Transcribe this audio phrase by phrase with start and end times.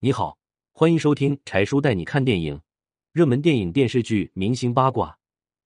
[0.00, 0.38] 你好，
[0.70, 2.60] 欢迎收听柴叔带你看电影，
[3.10, 5.18] 热门电影、电视剧、明星八卦，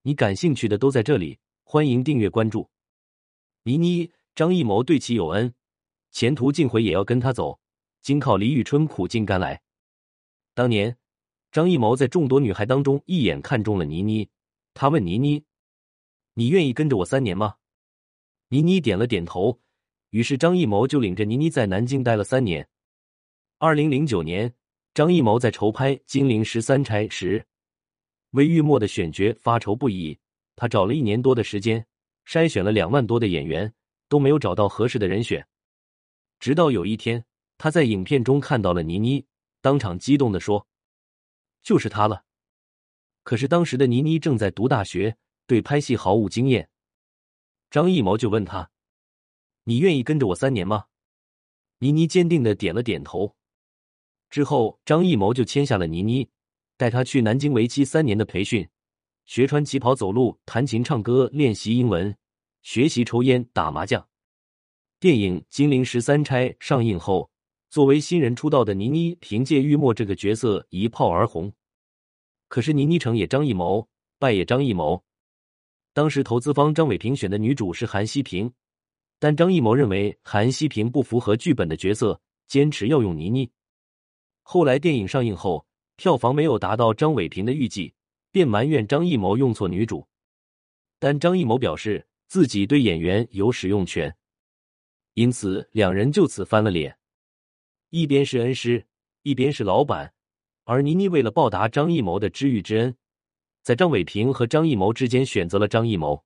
[0.04, 1.38] 你感兴趣的都在这里。
[1.64, 2.70] 欢迎订阅关注。
[3.64, 5.52] 倪妮、张艺谋对其有恩，
[6.12, 7.60] 前途尽毁也要跟他走，
[8.00, 9.60] 仅靠李宇春苦尽甘来。
[10.54, 10.96] 当年，
[11.50, 14.30] 张艺谋在众多女孩当中一眼看中了倪妮，
[14.72, 15.44] 他问倪妮
[16.32, 17.56] ：“你愿意跟着我三年吗？”
[18.48, 19.60] 倪妮点了点头。
[20.08, 22.66] 于是张艺谋就领着倪妮在南京待了三年。
[23.64, 24.52] 二零零九年，
[24.92, 27.46] 张艺谋在筹拍《金陵十三钗》时，
[28.30, 30.18] 为玉墨的选角发愁不已。
[30.56, 31.86] 他找了一年多的时间，
[32.26, 33.72] 筛选了两万多的演员，
[34.08, 35.46] 都没有找到合适的人选。
[36.40, 37.24] 直到有一天，
[37.56, 39.26] 他在影片中看到了倪妮，
[39.60, 40.66] 当场激动的说
[41.62, 42.24] ：“就是她了。”
[43.22, 45.16] 可是当时的倪妮正在读大学，
[45.46, 46.68] 对拍戏毫无经验。
[47.70, 48.72] 张艺谋就问他。
[49.62, 50.86] 你愿意跟着我三年吗？
[51.78, 53.36] 倪妮坚定的点了点头。
[54.32, 56.26] 之后，张艺谋就签下了倪妮，
[56.78, 58.66] 带她去南京为期三年的培训，
[59.26, 62.16] 学穿旗袍、走路、弹琴、唱歌、练习英文、
[62.62, 64.08] 学习抽烟、打麻将。
[64.98, 67.30] 电影《金陵十三钗》上映后，
[67.68, 71.52] 作为新人出道的倪妮，凭借玉墨这个角色一炮而红。
[72.48, 73.86] 可是，倪妮成也张艺谋，
[74.18, 75.04] 败也张艺谋。
[75.92, 78.50] 当时投资方张伟平选的女主是韩熙平。
[79.18, 83.50] 但张艺谋认为韩熙平不符合剧本的角色，坚持要用倪妮。
[84.42, 87.94] 后来电影上映后，票房没有达到张伟平的预计，
[88.30, 90.06] 便埋怨张艺谋用错女主。
[90.98, 94.14] 但张艺谋表示自己对演员有使用权，
[95.14, 96.98] 因此两人就此翻了脸。
[97.90, 98.86] 一边是恩师，
[99.22, 100.12] 一边是老板，
[100.64, 102.96] 而倪妮为了报答张艺谋的知遇之恩，
[103.62, 106.24] 在张伟平和张艺谋之间选择了张艺谋。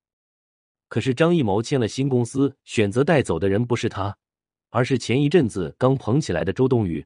[0.89, 4.17] 可是张艺谋签了新公司，选择带走的人不是他，
[4.71, 7.05] 而是前一阵子刚捧起来的周冬雨。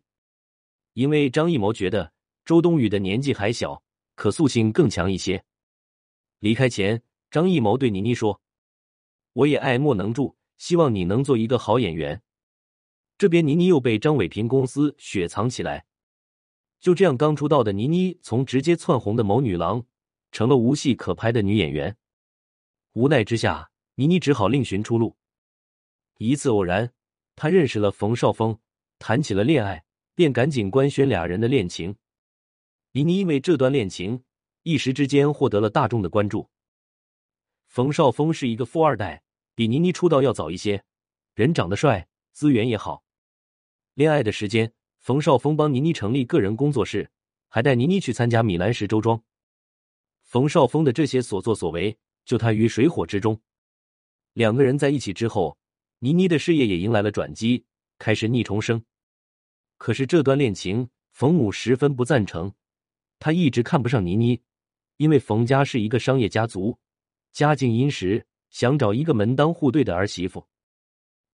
[0.93, 2.13] 因为张艺谋觉得
[2.45, 3.83] 周冬雨的年纪还小，
[4.15, 5.45] 可塑性更强一些。
[6.39, 8.41] 离开前，张艺谋对倪妮说
[9.35, 12.21] ：“我也爱莫能助，希望你能做一个好演员。”
[13.19, 15.85] 这边倪妮又被张伟平公司雪藏起来。
[16.81, 19.85] 就这样，刚出道的倪妮从直接窜红的某女郎，
[20.33, 21.97] 成了无戏可拍的女演员。
[22.93, 23.71] 无奈之下。
[23.97, 25.15] 倪妮只好另寻出路。
[26.17, 26.91] 一次偶然，
[27.37, 28.59] 她认识了冯绍峰，
[28.99, 29.85] 谈起了恋爱，
[30.15, 31.97] 便赶紧官宣俩人的恋情。
[32.93, 34.23] 倪妮因为这段恋情，
[34.63, 36.49] 一时之间获得了大众的关注。
[37.67, 39.23] 冯绍峰是一个富二代，
[39.55, 40.83] 比倪妮出道要早一些，
[41.35, 43.05] 人长得帅，资源也好。
[43.95, 47.11] 恋爱的时间，冯绍峰帮倪妮成立个人工作室，
[47.49, 49.23] 还带倪妮去参加米兰时周庄。
[50.23, 53.41] 冯绍峰的这些所作所为，救他于水火之中。
[54.33, 55.57] 两个人在一起之后，
[56.01, 57.65] 倪妮的事业也迎来了转机，
[57.99, 58.85] 开始逆重生。
[59.81, 62.53] 可是这段恋情，冯母十分不赞成，
[63.19, 64.43] 他一直看不上倪妮，
[64.99, 66.79] 因为冯家是一个商业家族，
[67.33, 70.47] 家境殷实，想找一个门当户对的儿媳妇。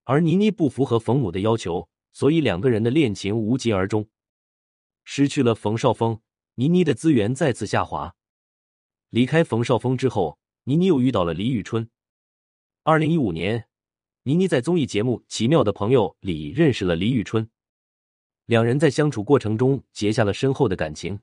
[0.05, 4.09] 而倪妮不符合冯母的要求，所以两个人的恋情无疾而终。
[5.03, 6.21] 失去了冯绍峰，
[6.55, 8.15] 倪妮的资源再次下滑。
[9.11, 11.91] 离开冯绍峰之后，倪妮又遇到了李宇春。
[12.85, 13.67] 二零一五年，
[14.23, 17.51] 倪妮在综艺节目《奇妙的朋友》里认识了李宇春，
[18.47, 21.19] 两人在相处过程中结下了深厚的感情。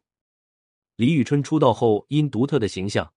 [0.98, 3.12] 李宇春出道后，因独特的形象，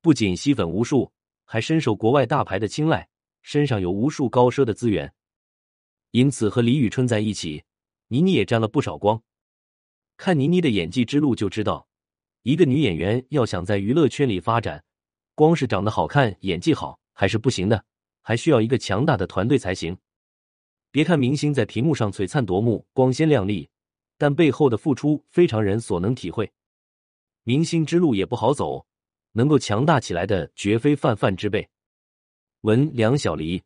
[0.00, 1.12] 不仅吸粉无数，
[1.44, 3.08] 还深受国外大牌的青睐，
[3.42, 5.12] 身上有无数高奢的资源，
[6.12, 7.64] 因此和李宇春在一起，
[8.08, 9.22] 倪妮也沾了不少光。
[10.16, 11.88] 看倪妮的演技之路就知道，
[12.42, 14.82] 一个女演员要想在娱乐圈里发展，
[15.34, 16.98] 光是长得好看、演技好。
[17.20, 17.84] 还是不行的，
[18.22, 19.98] 还需要一个强大的团队才行。
[20.98, 23.68] 别看明星在屏幕上璀璨夺目、光鲜亮丽，
[24.16, 26.50] 但背后的付出非常人所能体会。
[27.44, 28.84] 明星之路也不好走，
[29.30, 31.68] 能够强大起来的绝非泛泛之辈。
[32.62, 33.62] 文梁小黎。